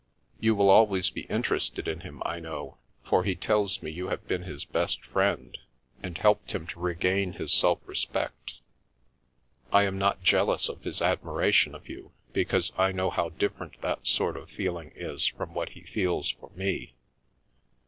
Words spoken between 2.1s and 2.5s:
I